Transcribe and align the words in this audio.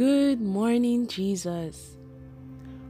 Good 0.00 0.40
morning, 0.40 1.08
Jesus. 1.08 1.98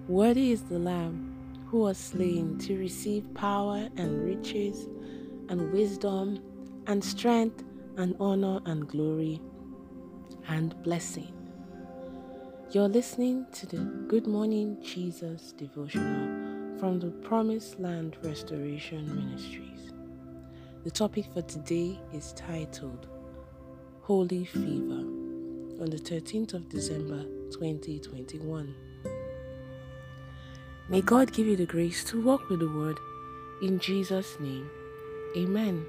Worthy 0.06 0.52
is 0.52 0.62
the 0.62 0.78
Lamb 0.78 1.66
who 1.66 1.80
was 1.80 1.98
slain 1.98 2.56
to 2.58 2.78
receive 2.78 3.34
power 3.34 3.88
and 3.96 4.24
riches 4.24 4.86
and 5.48 5.72
wisdom 5.72 6.40
and 6.86 7.02
strength 7.02 7.64
and 7.96 8.14
honor 8.20 8.60
and 8.64 8.86
glory 8.86 9.40
and 10.46 10.80
blessing. 10.84 11.32
You're 12.70 12.86
listening 12.86 13.44
to 13.54 13.66
the 13.66 13.78
Good 14.06 14.28
Morning 14.28 14.80
Jesus 14.80 15.50
devotional 15.50 16.78
from 16.78 17.00
the 17.00 17.10
Promised 17.26 17.80
Land 17.80 18.18
Restoration 18.22 19.12
Ministries. 19.16 19.92
The 20.84 20.92
topic 20.92 21.26
for 21.34 21.42
today 21.42 21.98
is 22.12 22.32
titled 22.34 23.08
Holy 24.02 24.44
Fever 24.44 25.19
on 25.80 25.88
the 25.88 25.96
13th 25.96 26.52
of 26.52 26.68
December 26.68 27.24
2021. 27.52 28.74
May 30.90 31.00
God 31.00 31.32
give 31.32 31.46
you 31.46 31.56
the 31.56 31.64
grace 31.64 32.04
to 32.04 32.20
walk 32.20 32.50
with 32.50 32.60
the 32.60 32.68
Word 32.68 32.98
in 33.62 33.78
Jesus' 33.78 34.38
name. 34.40 34.68
Amen. 35.36 35.86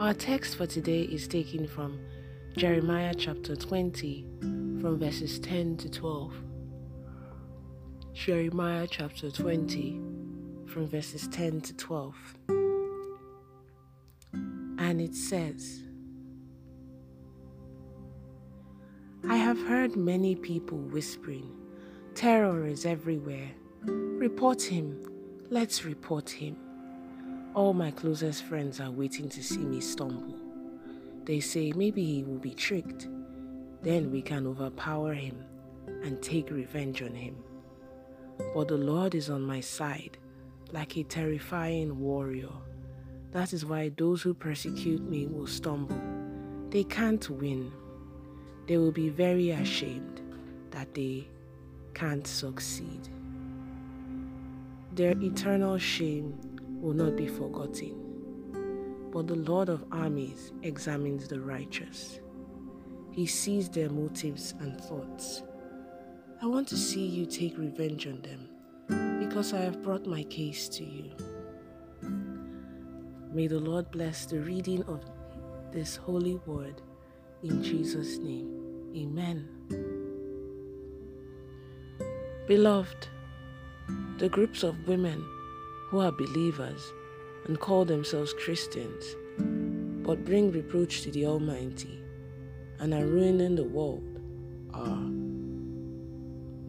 Our 0.00 0.14
text 0.14 0.56
for 0.56 0.66
today 0.66 1.02
is 1.02 1.28
taken 1.28 1.66
from 1.68 2.00
Jeremiah 2.56 3.14
chapter 3.14 3.54
20, 3.54 4.24
from 4.80 4.98
verses 4.98 5.38
10 5.38 5.76
to 5.78 5.90
12. 5.90 6.32
Jeremiah 8.14 8.86
chapter 8.90 9.30
20, 9.30 10.00
from 10.66 10.88
verses 10.88 11.28
10 11.28 11.60
to 11.60 11.76
12. 11.76 12.14
And 14.78 15.00
it 15.02 15.14
says, 15.14 15.82
I 19.28 19.36
have 19.36 19.60
heard 19.68 19.94
many 19.94 20.34
people 20.34 20.78
whispering, 20.78 21.48
Terror 22.16 22.66
is 22.66 22.84
everywhere. 22.84 23.50
Report 23.84 24.60
him. 24.60 25.00
Let's 25.48 25.84
report 25.84 26.28
him. 26.28 26.56
All 27.54 27.72
my 27.72 27.92
closest 27.92 28.42
friends 28.42 28.80
are 28.80 28.90
waiting 28.90 29.28
to 29.28 29.42
see 29.42 29.58
me 29.58 29.80
stumble. 29.80 30.34
They 31.24 31.38
say 31.38 31.72
maybe 31.72 32.04
he 32.04 32.24
will 32.24 32.38
be 32.38 32.52
tricked. 32.52 33.08
Then 33.82 34.10
we 34.10 34.22
can 34.22 34.44
overpower 34.44 35.14
him 35.14 35.44
and 36.02 36.20
take 36.20 36.50
revenge 36.50 37.00
on 37.00 37.14
him. 37.14 37.36
But 38.54 38.68
the 38.68 38.76
Lord 38.76 39.14
is 39.14 39.30
on 39.30 39.42
my 39.42 39.60
side, 39.60 40.18
like 40.72 40.96
a 40.96 41.04
terrifying 41.04 42.00
warrior. 42.00 42.50
That 43.30 43.52
is 43.52 43.64
why 43.64 43.92
those 43.96 44.20
who 44.20 44.34
persecute 44.34 45.02
me 45.02 45.28
will 45.28 45.46
stumble. 45.46 46.00
They 46.70 46.82
can't 46.82 47.30
win 47.30 47.72
they 48.66 48.76
will 48.76 48.92
be 48.92 49.08
very 49.08 49.50
ashamed 49.50 50.20
that 50.70 50.94
they 50.94 51.28
can't 51.94 52.26
succeed. 52.26 53.08
Their 54.94 55.14
eternal 55.22 55.78
shame 55.78 56.38
will 56.80 56.94
not 56.94 57.16
be 57.16 57.26
forgotten. 57.26 57.98
But 59.10 59.26
the 59.26 59.36
Lord 59.36 59.68
of 59.68 59.84
armies 59.92 60.52
examines 60.62 61.28
the 61.28 61.40
righteous. 61.40 62.20
He 63.10 63.26
sees 63.26 63.68
their 63.68 63.90
motives 63.90 64.54
and 64.60 64.80
thoughts. 64.80 65.42
I 66.40 66.46
want 66.46 66.66
to 66.68 66.76
see 66.76 67.06
you 67.06 67.26
take 67.26 67.58
revenge 67.58 68.06
on 68.06 68.22
them 68.22 68.48
because 69.20 69.52
I 69.52 69.58
have 69.58 69.82
brought 69.82 70.06
my 70.06 70.24
case 70.24 70.68
to 70.70 70.84
you. 70.84 71.12
May 73.32 73.46
the 73.46 73.60
Lord 73.60 73.90
bless 73.90 74.26
the 74.26 74.40
reading 74.40 74.82
of 74.84 75.04
this 75.72 75.96
holy 75.96 76.36
word 76.46 76.82
in 77.42 77.62
Jesus' 77.62 78.18
name. 78.18 78.48
Amen. 78.96 79.48
Beloved, 82.46 83.08
the 84.18 84.28
groups 84.28 84.62
of 84.62 84.86
women 84.86 85.24
who 85.88 86.00
are 86.00 86.12
believers 86.12 86.92
and 87.46 87.58
call 87.58 87.84
themselves 87.84 88.32
Christians 88.34 89.16
but 90.06 90.24
bring 90.24 90.50
reproach 90.50 91.02
to 91.02 91.10
the 91.10 91.26
Almighty 91.26 92.02
and 92.78 92.92
are 92.92 93.06
ruining 93.06 93.54
the 93.54 93.64
world 93.64 94.02
are 94.74 95.10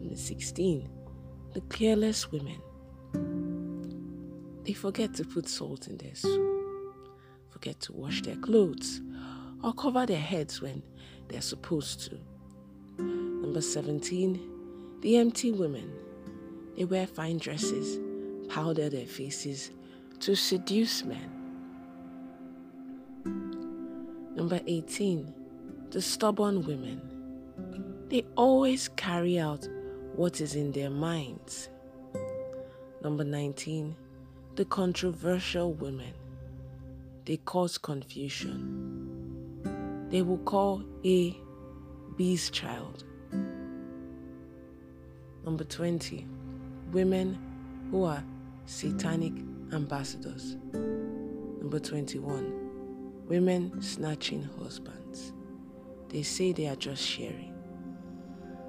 the 0.08 0.16
16 0.16 0.88
the 1.52 1.60
careless 1.62 2.30
women 2.30 2.60
they 4.64 4.72
forget 4.72 5.14
to 5.14 5.24
put 5.24 5.48
salt 5.48 5.88
in 5.88 5.96
their 5.98 6.14
soup 6.14 6.66
forget 7.50 7.80
to 7.80 7.92
wash 7.92 8.22
their 8.22 8.36
clothes 8.36 9.00
or 9.64 9.72
cover 9.72 10.04
their 10.04 10.20
heads 10.20 10.60
when 10.60 10.82
they're 11.28 11.40
supposed 11.40 12.00
to. 12.00 12.18
Number 13.02 13.62
17, 13.62 15.00
the 15.00 15.16
empty 15.16 15.52
women. 15.52 15.90
They 16.76 16.84
wear 16.84 17.06
fine 17.06 17.38
dresses, 17.38 17.98
powder 18.48 18.90
their 18.90 19.06
faces 19.06 19.70
to 20.20 20.34
seduce 20.34 21.02
men. 21.02 21.30
Number 24.36 24.60
18, 24.66 25.32
the 25.90 26.02
stubborn 26.02 26.66
women. 26.66 27.00
They 28.10 28.26
always 28.36 28.88
carry 28.88 29.38
out 29.38 29.66
what 30.14 30.42
is 30.42 30.56
in 30.56 30.72
their 30.72 30.90
minds. 30.90 31.70
Number 33.02 33.24
19, 33.24 33.96
the 34.56 34.66
controversial 34.66 35.72
women. 35.72 36.12
They 37.24 37.38
cause 37.38 37.78
confusion 37.78 39.13
they 40.14 40.22
will 40.22 40.38
call 40.38 40.80
A 41.04 41.36
B's 42.16 42.48
child. 42.48 43.02
Number 45.44 45.64
20, 45.64 46.24
women 46.92 47.36
who 47.90 48.04
are 48.04 48.22
satanic 48.64 49.32
ambassadors. 49.72 50.56
Number 50.72 51.80
21, 51.80 53.26
women 53.26 53.82
snatching 53.82 54.48
husbands. 54.56 55.32
They 56.10 56.22
say 56.22 56.52
they 56.52 56.68
are 56.68 56.76
just 56.76 57.02
sharing. 57.02 57.52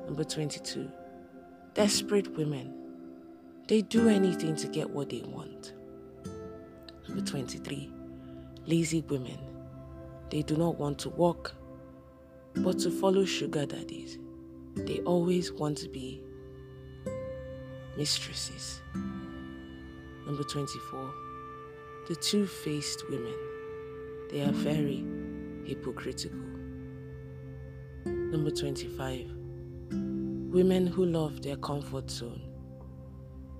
Number 0.06 0.24
22, 0.24 0.92
desperate 1.76 2.36
women. 2.36 2.74
They 3.68 3.84
do 3.84 4.10
anything 4.10 4.56
to 4.56 4.68
get 4.68 4.90
what 4.90 5.12
they 5.12 5.22
want. 5.22 5.74
Number 7.08 7.24
23, 7.24 7.92
lazy 8.66 9.02
women 9.02 9.55
they 10.30 10.42
do 10.42 10.56
not 10.58 10.78
want 10.78 11.00
to 11.00 11.10
walk, 11.10 11.54
but 12.56 12.80
to 12.80 12.92
follow 12.92 13.26
sugar 13.26 13.66
daddies. 13.66 14.18
They 14.76 15.00
always 15.02 15.52
want 15.52 15.78
to 15.80 15.90
be 15.90 16.22
mistresses. 17.98 18.82
Number 20.26 20.44
24. 20.44 21.14
The 22.08 22.16
two 22.16 22.46
faced 22.46 23.10
women. 23.10 23.36
They 24.32 24.42
are 24.42 24.52
very 24.52 25.06
hypocritical. 25.66 26.40
Number 28.06 28.52
25. 28.52 29.32
Women 29.92 30.88
who 30.88 31.06
love 31.06 31.42
their 31.42 31.58
comfort 31.58 32.10
zone. 32.10 32.42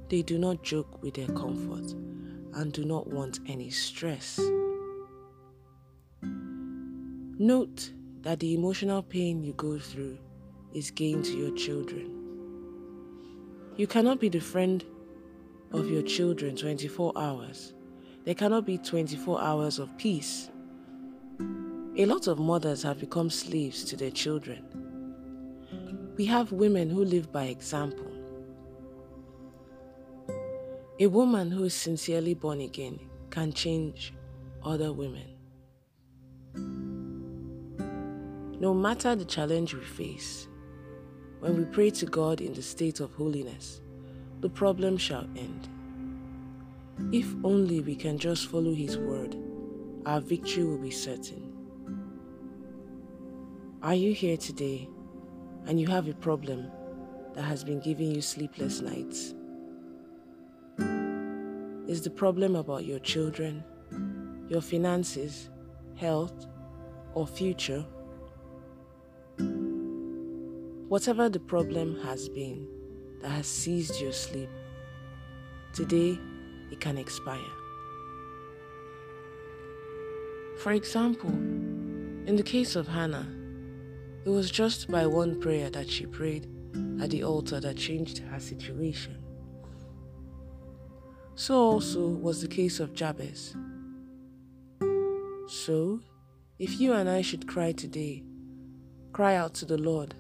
They 0.10 0.22
do 0.22 0.38
not 0.38 0.64
joke 0.64 1.02
with 1.02 1.16
their 1.16 1.28
comfort 1.28 1.92
and 2.56 2.72
do 2.72 2.86
not 2.86 3.08
want 3.08 3.40
any 3.48 3.70
stress. 3.70 4.40
Note 7.38 7.92
that 8.22 8.40
the 8.40 8.54
emotional 8.54 9.04
pain 9.04 9.44
you 9.44 9.52
go 9.54 9.78
through 9.78 10.18
is 10.74 10.90
gain 10.90 11.22
to 11.22 11.32
your 11.38 11.54
children. 11.54 12.10
You 13.76 13.88
cannot 13.88 14.22
be 14.22 14.30
the 14.30 14.40
friend 14.40 14.82
of 15.74 15.90
your 15.90 16.02
children 16.02 16.56
24 16.56 17.12
hours. 17.18 17.74
There 18.24 18.36
cannot 18.36 18.66
be 18.66 18.78
24 18.78 19.42
hours 19.42 19.80
of 19.80 19.98
peace. 19.98 20.50
A 21.98 22.06
lot 22.06 22.28
of 22.28 22.40
mothers 22.40 22.84
have 22.84 23.02
become 23.02 23.30
slaves 23.30 23.84
to 23.84 23.98
their 23.98 24.12
children. 24.12 24.64
We 26.16 26.26
have 26.28 26.54
women 26.54 26.90
who 26.90 27.04
live 27.04 27.34
by 27.34 27.48
example. 27.48 28.14
A 31.02 31.08
woman 31.08 31.52
who 31.52 31.66
is 31.66 31.74
sincerely 31.74 32.34
born 32.34 32.62
again 32.62 32.98
can 33.30 33.52
change 33.52 34.14
other 34.64 34.94
women. 34.94 35.35
No 38.66 38.74
matter 38.74 39.16
the 39.16 39.26
challenge 39.26 39.76
we 39.76 39.82
face, 39.82 40.48
when 41.40 41.56
we 41.56 41.66
pray 41.66 41.92
to 41.92 42.08
God 42.08 42.42
in 42.42 42.52
the 42.52 42.64
state 42.64 43.00
of 43.00 43.14
holiness, 43.14 43.80
the 44.42 44.50
problem 44.50 44.98
shall 44.98 45.28
end. 45.38 45.70
If 47.14 47.28
only 47.44 47.82
we 47.82 47.96
can 47.96 48.18
just 48.18 48.48
follow 48.48 48.74
His 48.74 48.98
word, 48.98 49.38
our 50.08 50.20
victory 50.20 50.64
will 50.64 50.80
be 50.80 50.90
certain. 50.90 51.54
Are 53.84 53.94
you 53.94 54.16
here 54.16 54.36
today 54.36 54.90
and 55.68 55.80
you 55.80 55.86
have 55.86 56.08
a 56.08 56.16
problem 56.16 56.72
that 57.36 57.44
has 57.44 57.64
been 57.64 57.82
giving 57.82 58.16
you 58.16 58.22
sleepless 58.22 58.82
nights? 58.82 59.36
Is 61.88 62.02
the 62.02 62.10
problem 62.10 62.56
about 62.56 62.84
your 62.84 62.98
children, 62.98 63.64
your 64.50 64.62
finances, 64.62 65.52
health, 65.98 66.48
or 67.14 67.28
future? 67.28 67.86
Whatever 70.88 71.30
the 71.30 71.40
problem 71.40 72.00
has 72.02 72.30
been 72.30 72.68
that 73.22 73.30
has 73.30 73.48
seized 73.48 74.00
your 74.00 74.14
sleep, 74.14 74.50
today 75.74 76.20
it 76.72 76.80
can 76.80 76.98
expire. 77.00 77.40
For 80.60 80.74
example, 80.74 81.32
in 81.32 82.36
the 82.36 82.44
case 82.44 82.76
of 82.76 82.88
Hannah, 82.88 83.28
it 84.26 84.30
was 84.30 84.52
just 84.52 84.90
by 84.92 85.08
one 85.08 85.40
prayer 85.42 85.72
that 85.72 85.90
she 85.90 86.06
prayed 86.06 86.48
at 87.02 87.10
the 87.10 87.24
altar 87.24 87.60
that 87.60 87.78
changed 87.78 88.20
her 88.20 88.40
situation. 88.40 89.18
So 91.34 91.56
also 91.56 92.08
was 92.08 92.42
the 92.44 92.48
case 92.48 92.80
of 92.80 92.94
Jabez. 92.94 93.56
So, 95.48 96.00
if 96.60 96.80
you 96.80 96.94
and 96.94 97.10
I 97.10 97.22
should 97.22 97.48
cry 97.48 97.72
today, 97.72 98.24
cry 99.14 99.36
out 99.36 99.54
to 99.56 99.66
the 99.66 99.78
Lord, 99.78 100.14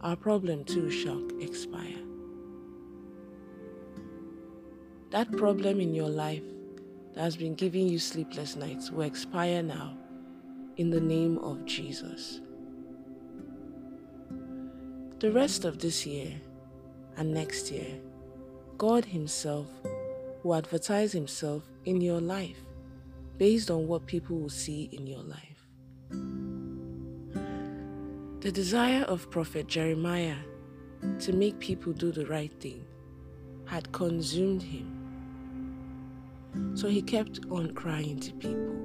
our 0.00 0.16
problem 0.16 0.64
too 0.64 0.90
shall 0.90 1.22
expire. 1.40 1.98
That 5.10 5.32
problem 5.32 5.80
in 5.80 5.94
your 5.94 6.08
life 6.08 6.42
that 7.14 7.22
has 7.22 7.36
been 7.36 7.54
giving 7.54 7.88
you 7.88 7.98
sleepless 7.98 8.56
nights 8.56 8.90
will 8.90 9.02
expire 9.02 9.62
now 9.62 9.96
in 10.76 10.90
the 10.90 11.00
name 11.00 11.38
of 11.38 11.64
Jesus. 11.64 12.40
The 15.18 15.32
rest 15.32 15.64
of 15.64 15.78
this 15.78 16.06
year 16.06 16.32
and 17.16 17.34
next 17.34 17.72
year, 17.72 17.98
God 18.76 19.04
Himself 19.04 19.66
will 20.44 20.54
advertise 20.54 21.10
Himself 21.10 21.64
in 21.84 22.00
your 22.00 22.20
life 22.20 22.58
based 23.36 23.70
on 23.70 23.88
what 23.88 24.06
people 24.06 24.38
will 24.38 24.48
see 24.48 24.88
in 24.92 25.06
your 25.06 25.22
life. 25.22 25.57
The 28.40 28.52
desire 28.52 29.02
of 29.02 29.28
Prophet 29.32 29.66
Jeremiah 29.66 30.36
to 31.18 31.32
make 31.32 31.58
people 31.58 31.92
do 31.92 32.12
the 32.12 32.24
right 32.26 32.52
thing 32.60 32.86
had 33.64 33.90
consumed 33.90 34.62
him. 34.62 34.94
So 36.76 36.86
he 36.86 37.02
kept 37.02 37.40
on 37.50 37.74
crying 37.74 38.20
to 38.20 38.32
people. 38.34 38.76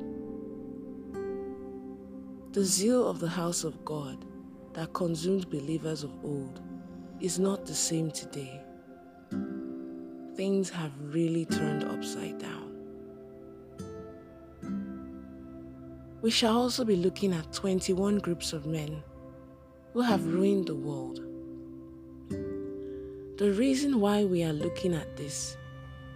The 2.51 2.63
zeal 2.63 3.07
of 3.07 3.19
the 3.19 3.29
house 3.29 3.63
of 3.63 3.85
God 3.85 4.25
that 4.73 4.91
consumed 4.93 5.51
believers 5.51 6.01
of 6.01 6.11
old 6.25 6.59
is 7.19 7.37
not 7.37 7.67
the 7.67 7.75
same 7.75 8.09
today. 8.09 8.59
Things 10.35 10.71
have 10.71 10.93
really 10.99 11.45
turned 11.45 11.83
upside 11.83 12.39
down. 12.39 12.71
We 16.23 16.31
shall 16.31 16.57
also 16.57 16.83
be 16.83 16.95
looking 16.95 17.33
at 17.33 17.53
21 17.53 18.17
groups 18.17 18.51
of 18.51 18.65
men 18.65 19.03
who 19.93 20.01
have 20.01 20.25
ruined 20.25 20.67
the 20.67 20.75
world. 20.75 21.19
The 23.37 23.51
reason 23.53 23.99
why 23.99 24.25
we 24.25 24.43
are 24.43 24.53
looking 24.53 24.93
at 24.93 25.15
this 25.15 25.55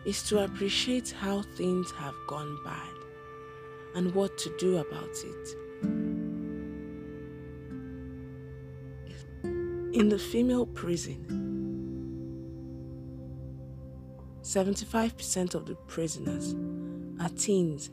is 0.06 0.24
to 0.24 0.44
appreciate 0.44 1.12
how 1.12 1.44
things 1.56 1.92
have 1.92 2.16
gone 2.28 2.58
bad 2.64 2.94
and 3.96 4.14
what 4.16 4.38
to 4.40 4.56
do 4.58 4.78
about 4.78 5.16
it. 5.24 5.56
In 9.94 10.10
the 10.10 10.20
female 10.20 10.66
prison, 10.66 11.26
75% 14.42 15.56
of 15.56 15.66
the 15.66 15.76
prisoners 15.88 16.56
are 17.20 17.30
teens 17.30 17.92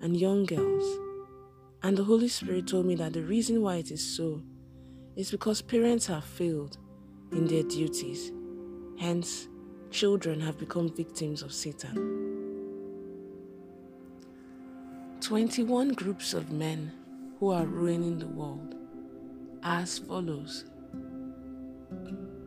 and 0.00 0.16
young 0.16 0.44
girls. 0.44 0.98
And 1.82 1.96
the 1.96 2.04
Holy 2.04 2.28
Spirit 2.28 2.66
told 2.66 2.86
me 2.86 2.94
that 2.96 3.12
the 3.12 3.22
reason 3.22 3.62
why 3.62 3.76
it 3.76 3.90
is 3.90 4.16
so 4.16 4.42
is 5.18 5.32
because 5.32 5.60
parents 5.60 6.06
have 6.06 6.22
failed 6.22 6.78
in 7.32 7.44
their 7.48 7.64
duties. 7.64 8.30
Hence, 9.00 9.48
children 9.90 10.38
have 10.38 10.56
become 10.58 10.94
victims 10.94 11.42
of 11.42 11.52
Satan. 11.52 11.96
21 15.20 15.88
groups 15.94 16.34
of 16.34 16.52
men 16.52 16.92
who 17.40 17.50
are 17.50 17.66
ruining 17.66 18.20
the 18.20 18.28
world 18.28 18.76
as 19.64 19.98
follows. 19.98 20.66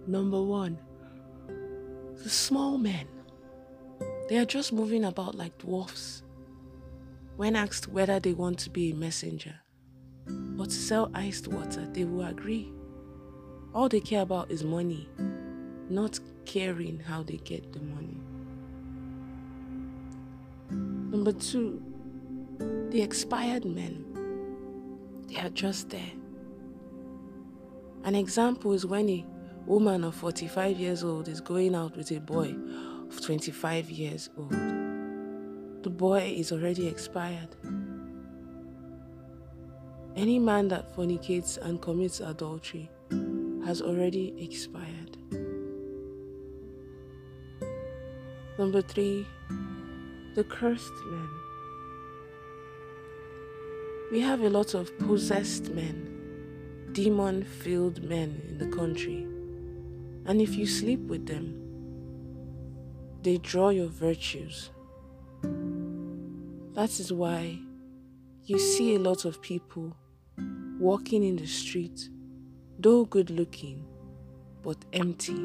Number 0.08 0.42
one, 0.42 0.80
the 2.24 2.30
small 2.30 2.78
men. 2.78 3.06
They 4.30 4.38
are 4.38 4.46
just 4.46 4.72
moving 4.72 5.04
about 5.04 5.36
like 5.36 5.58
dwarfs 5.58 6.24
when 7.36 7.58
asked 7.58 7.90
whether 7.90 8.22
they 8.22 8.32
want 8.32 8.60
to 8.60 8.70
be 8.70 8.92
a 8.92 8.96
messenger 8.96 9.56
to 10.72 10.78
sell 10.78 11.12
iced 11.14 11.48
water, 11.48 11.88
they 11.94 12.06
will 12.06 12.26
agree. 12.26 12.72
All 13.74 13.90
they 13.90 14.00
care 14.00 14.22
about 14.22 14.50
is 14.50 14.64
money, 14.64 15.08
not 15.90 16.20
caring 16.46 17.00
how 17.00 17.24
they 17.24 17.38
get 17.38 17.72
the 17.74 17.80
money. 17.80 18.18
Number 20.70 21.34
two, 21.34 21.82
the 22.90 23.02
expired 23.02 23.66
men. 23.66 24.06
They 25.28 25.40
are 25.40 25.50
just 25.50 25.90
there. 25.90 26.12
An 28.04 28.16
example 28.16 28.74
is 28.74 28.86
when 28.86 29.10
a 29.10 29.26
woman 29.66 30.04
of 30.04 30.16
45 30.16 30.80
years 30.80 31.04
old 31.04 31.28
is 31.28 31.40
going 31.40 31.76
out 31.76 31.96
with 31.96 32.12
a 32.12 32.20
boy 32.20 32.56
of 33.10 33.22
25 33.22 33.90
years 33.90 34.30
old 34.38 34.82
the 35.84 35.90
boy 35.90 36.34
is 36.38 36.52
already 36.52 36.88
expired. 36.88 37.56
Any 40.16 40.40
man 40.40 40.68
that 40.70 40.96
fornicates 40.96 41.58
and 41.58 41.82
commits 41.82 42.20
adultery 42.20 42.90
has 43.66 43.82
already 43.82 44.34
expired. 44.44 45.18
Number 48.58 48.82
three, 48.82 49.26
the 50.36 50.44
cursed 50.44 50.94
men. 51.06 51.30
We 54.12 54.20
have 54.22 54.42
a 54.42 54.50
lot 54.50 54.74
of 54.74 54.98
possessed 55.00 55.70
men, 55.70 56.90
demon 56.92 57.44
filled 57.44 58.04
men 58.04 58.42
in 58.50 58.58
the 58.58 58.76
country. 58.76 59.26
And 60.26 60.42
if 60.42 60.56
you 60.56 60.68
sleep 60.68 61.00
with 61.02 61.26
them, 61.26 61.58
they 63.24 63.38
draw 63.38 63.70
your 63.70 63.88
virtues 63.88 64.72
that 66.74 67.00
is 67.00 67.12
why 67.12 67.60
you 68.46 68.58
see 68.58 68.96
a 68.96 69.00
lot 69.00 69.26
of 69.26 69.42
people 69.42 69.96
walking 70.82 71.24
in 71.24 71.36
the 71.36 71.46
street, 71.46 72.10
though 72.80 73.06
good 73.06 73.30
looking, 73.30 73.86
but 74.64 74.78
empty. 74.94 75.40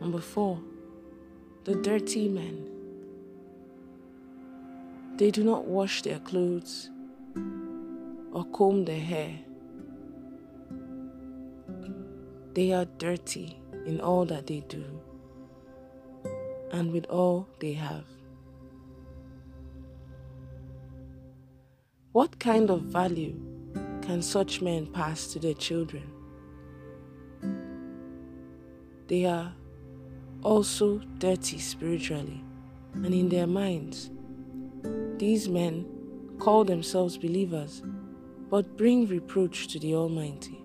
Number 0.00 0.20
four, 0.20 0.60
the 1.64 1.74
dirty 1.74 2.28
men. 2.28 2.68
They 5.16 5.32
do 5.32 5.42
not 5.42 5.64
wash 5.64 6.02
their 6.02 6.20
clothes 6.20 6.88
or 8.32 8.44
comb 8.52 8.84
their 8.84 9.00
hair. 9.00 9.40
They 12.54 12.72
are 12.72 12.84
dirty 12.98 13.58
in 13.86 14.00
all 14.00 14.24
that 14.26 14.46
they 14.46 14.60
do 14.68 14.84
and 16.70 16.92
with 16.92 17.06
all 17.06 17.48
they 17.58 17.72
have. 17.72 18.04
What 22.12 22.38
kind 22.38 22.68
of 22.68 22.82
value 22.82 23.34
can 24.02 24.20
such 24.20 24.60
men 24.60 24.86
pass 24.86 25.28
to 25.28 25.38
their 25.38 25.54
children? 25.54 26.10
They 29.08 29.24
are 29.24 29.54
also 30.42 30.98
dirty 31.18 31.58
spiritually 31.58 32.44
and 32.92 33.14
in 33.14 33.30
their 33.30 33.46
minds. 33.46 34.10
These 35.16 35.48
men 35.48 35.86
call 36.38 36.64
themselves 36.64 37.16
believers 37.16 37.82
but 38.50 38.76
bring 38.76 39.06
reproach 39.06 39.68
to 39.68 39.78
the 39.78 39.94
Almighty. 39.94 40.62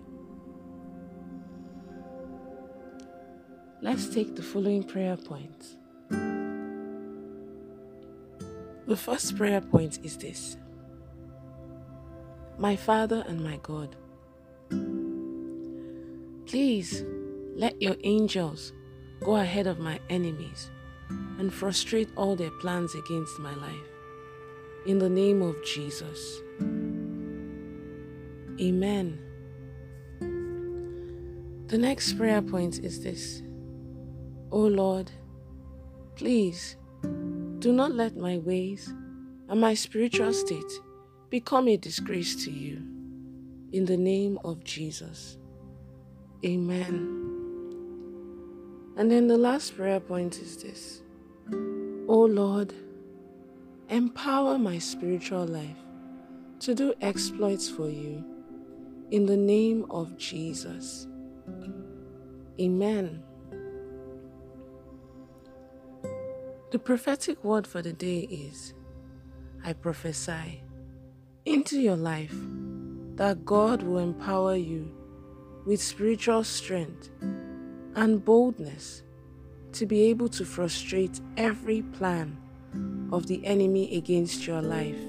Let's 3.80 4.10
take 4.10 4.36
the 4.36 4.42
following 4.42 4.82
prayer 4.82 5.16
points. 5.16 5.76
The 8.86 8.96
first 8.96 9.34
prayer 9.38 9.62
point 9.62 10.00
is 10.02 10.18
this 10.18 10.58
my 12.58 12.74
Father 12.74 13.24
and 13.28 13.42
my 13.42 13.58
God. 13.62 13.96
Please 16.46 17.04
let 17.54 17.80
your 17.80 17.96
angels 18.02 18.72
go 19.20 19.36
ahead 19.36 19.66
of 19.66 19.78
my 19.78 20.00
enemies 20.10 20.70
and 21.38 21.54
frustrate 21.54 22.08
all 22.16 22.34
their 22.34 22.50
plans 22.50 22.94
against 22.94 23.38
my 23.38 23.54
life. 23.54 23.88
In 24.86 24.98
the 24.98 25.08
name 25.08 25.40
of 25.40 25.62
Jesus. 25.64 26.40
Amen. 28.60 29.20
The 31.68 31.78
next 31.78 32.14
prayer 32.14 32.42
point 32.42 32.80
is 32.80 33.02
this 33.02 33.42
O 34.50 34.58
Lord, 34.58 35.12
please 36.16 36.76
do 37.58 37.72
not 37.72 37.92
let 37.92 38.16
my 38.16 38.38
ways 38.38 38.92
and 39.48 39.60
my 39.60 39.74
spiritual 39.74 40.32
state 40.32 40.80
become 41.30 41.68
a 41.68 41.76
disgrace 41.76 42.44
to 42.44 42.50
you. 42.50 42.82
in 43.72 43.84
the 43.84 43.96
name 43.96 44.38
of 44.44 44.64
Jesus. 44.64 45.38
Amen. 46.44 47.30
And 48.96 49.10
then 49.10 49.26
the 49.28 49.38
last 49.38 49.76
prayer 49.76 50.00
point 50.00 50.38
is 50.40 50.62
this 50.62 51.02
O 52.08 52.20
Lord, 52.20 52.72
empower 53.88 54.58
my 54.58 54.78
spiritual 54.78 55.46
life 55.46 55.78
to 56.60 56.74
do 56.74 56.94
exploits 57.00 57.68
for 57.68 57.88
you 57.88 58.24
in 59.10 59.26
the 59.26 59.36
name 59.36 59.86
of 59.90 60.16
Jesus. 60.16 61.06
Amen. 62.60 63.22
The 66.72 66.78
prophetic 66.78 67.44
word 67.44 67.66
for 67.66 67.82
the 67.82 67.92
day 67.92 68.20
is 68.20 68.74
I 69.64 69.72
prophesy 69.72 70.62
into 71.48 71.80
your 71.80 71.96
life 71.96 72.34
that 73.16 73.44
God 73.44 73.82
will 73.82 73.98
empower 73.98 74.54
you 74.54 74.94
with 75.64 75.80
spiritual 75.80 76.44
strength 76.44 77.08
and 77.96 78.22
boldness 78.22 79.02
to 79.72 79.86
be 79.86 80.02
able 80.10 80.28
to 80.28 80.44
frustrate 80.44 81.20
every 81.38 81.80
plan 81.82 82.36
of 83.10 83.26
the 83.26 83.44
enemy 83.46 83.96
against 83.96 84.46
your 84.46 84.60
life 84.60 85.00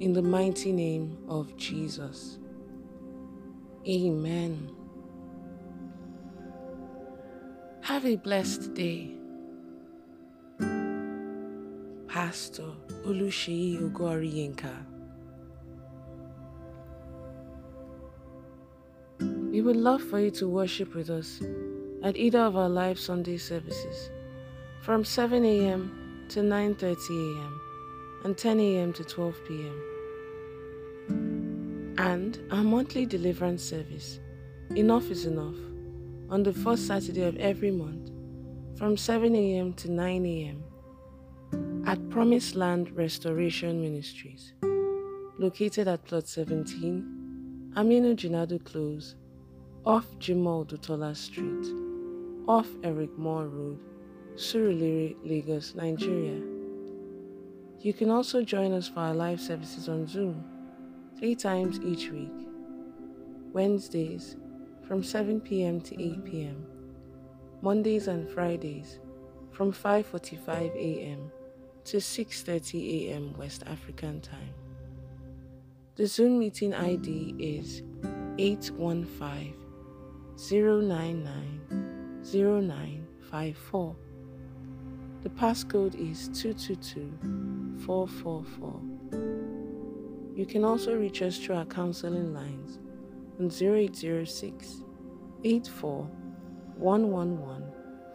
in 0.00 0.12
the 0.12 0.22
mighty 0.22 0.72
name 0.72 1.16
of 1.28 1.56
Jesus. 1.56 2.38
Amen. 3.88 4.70
Have 7.82 8.04
a 8.06 8.16
blessed 8.16 8.74
day. 8.74 9.12
Pastor 12.08 12.72
Oluseyi 13.04 13.78
Ogoriyenka. 13.80 14.93
We 19.54 19.60
would 19.62 19.76
love 19.76 20.02
for 20.02 20.18
you 20.18 20.32
to 20.32 20.48
worship 20.48 20.96
with 20.96 21.10
us 21.10 21.40
at 22.02 22.16
either 22.16 22.40
of 22.40 22.56
our 22.56 22.68
live 22.68 22.98
Sunday 22.98 23.36
services 23.36 24.10
from 24.82 25.04
7 25.04 25.44
a.m. 25.44 26.26
to 26.30 26.40
9:30 26.40 26.96
a.m. 27.10 27.60
and 28.24 28.36
10 28.36 28.58
a.m. 28.58 28.92
to 28.94 29.04
12 29.04 29.36
p.m. 29.46 29.78
And 31.98 32.40
our 32.50 32.64
monthly 32.64 33.06
deliverance 33.06 33.62
service, 33.62 34.18
Enough 34.74 35.08
is 35.12 35.24
Enough, 35.24 35.60
on 36.30 36.42
the 36.42 36.52
first 36.52 36.88
Saturday 36.88 37.22
of 37.22 37.36
every 37.36 37.70
month 37.70 38.10
from 38.76 38.96
7 38.96 39.36
a.m. 39.36 39.72
to 39.74 39.88
9 39.88 40.26
a.m. 40.26 40.64
at 41.86 42.10
Promised 42.10 42.56
Land 42.56 42.90
Restoration 42.90 43.80
Ministries, 43.80 44.52
located 45.38 45.86
at 45.86 46.04
plot 46.04 46.26
17, 46.26 47.70
Aminu 47.76 48.16
Jinadu 48.16 48.58
Close, 48.64 49.14
off 49.86 50.06
Jimoh 50.18 50.64
Odutola 50.66 51.14
Street, 51.14 51.66
off 52.48 52.68
Eric 52.82 53.16
Moore 53.18 53.48
Road, 53.48 53.78
Surulere, 54.34 55.14
Lagos, 55.24 55.74
Nigeria. 55.74 56.40
You 57.80 57.92
can 57.92 58.08
also 58.08 58.42
join 58.42 58.72
us 58.72 58.88
for 58.88 59.00
our 59.00 59.14
live 59.14 59.40
services 59.40 59.90
on 59.90 60.06
Zoom 60.06 60.42
three 61.18 61.34
times 61.34 61.78
each 61.84 62.10
week. 62.10 62.32
Wednesdays 63.52 64.36
from 64.88 65.02
7 65.04 65.40
p.m. 65.42 65.82
to 65.82 66.02
8 66.02 66.24
p.m. 66.24 66.64
Mondays 67.60 68.08
and 68.08 68.28
Fridays 68.30 69.00
from 69.52 69.70
5:45 69.70 70.74
a.m. 70.76 71.30
to 71.84 71.98
6:30 71.98 73.08
a.m. 73.08 73.34
West 73.36 73.62
African 73.66 74.22
time. 74.22 74.54
The 75.96 76.06
Zoom 76.06 76.38
meeting 76.38 76.72
ID 76.74 77.34
is 77.38 77.82
815 78.38 79.63
099 80.36 81.60
0954. 82.24 83.96
The 85.22 85.28
passcode 85.30 85.94
is 85.94 86.28
222444. 86.28 88.80
You 90.36 90.46
can 90.46 90.64
also 90.64 90.96
reach 90.96 91.22
us 91.22 91.38
through 91.38 91.54
our 91.56 91.64
counseling 91.64 92.34
lines 92.34 92.78
on 93.38 93.46
0806 93.46 94.82
84 95.44 96.10
111 96.76 97.72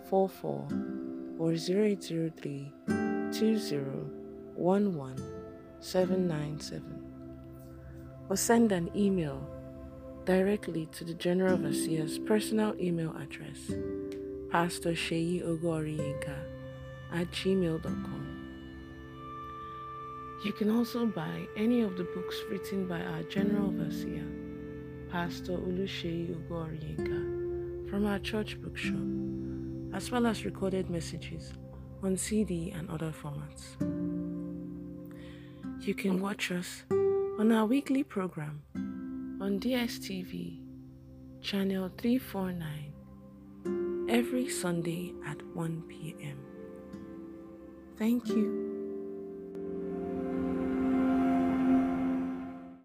44 0.10 0.68
or 1.40 1.54
0803 1.54 2.74
20 2.88 3.56
11 4.58 5.16
797 5.80 7.02
or 8.30 8.36
send 8.36 8.74
an 8.74 8.90
email 8.96 9.40
directly 10.26 10.88
to 10.88 11.04
the 11.04 11.14
General 11.14 11.54
Overseer's 11.54 12.20
personal 12.20 12.76
email 12.80 13.16
address, 13.18 13.72
Pastor 14.52 14.92
Sheyi 14.92 15.44
Ogoriyenka 15.44 16.36
at 17.14 17.30
gmail.com. 17.32 18.36
You 20.46 20.54
can 20.54 20.70
also 20.70 21.06
buy 21.06 21.48
any 21.58 21.82
of 21.82 21.98
the 21.98 22.06
books 22.16 22.36
written 22.50 22.88
by 22.88 23.02
our 23.02 23.24
General 23.24 23.68
Overseer, 23.68 24.26
Pastor 25.12 25.58
Oluseyi 25.58 26.36
Ogoriyenka, 26.36 27.90
from 27.90 28.06
our 28.06 28.20
church 28.20 28.62
bookshop, 28.62 29.08
as 29.94 30.12
well 30.12 30.28
as 30.28 30.46
recorded 30.46 30.90
messages 30.90 31.54
on 32.04 32.16
CD 32.16 32.72
and 32.72 32.90
other 32.90 33.12
formats. 33.12 33.76
You 35.86 35.94
can 35.94 36.22
watch 36.22 36.52
us 36.52 36.84
on 37.40 37.52
our 37.52 37.66
weekly 37.66 38.04
program 38.04 38.62
on 39.41 39.60
DSTV, 39.60 40.60
channel 41.41 41.89
349, 41.98 42.93
every 44.10 44.50
Sunday 44.50 45.13
at 45.25 45.41
1 45.55 45.84
p.m. 45.88 46.38
Thank 47.98 48.27
you. 48.27 48.59